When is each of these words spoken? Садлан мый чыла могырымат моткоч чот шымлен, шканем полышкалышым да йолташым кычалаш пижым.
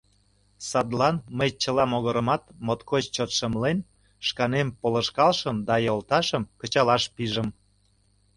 Садлан 0.69 1.15
мый 1.37 1.49
чыла 1.61 1.83
могырымат 1.91 2.43
моткоч 2.65 3.03
чот 3.15 3.29
шымлен, 3.37 3.79
шканем 4.27 4.67
полышкалышым 4.79 5.57
да 5.67 5.75
йолташым 5.85 6.43
кычалаш 6.59 7.03
пижым. 7.15 7.47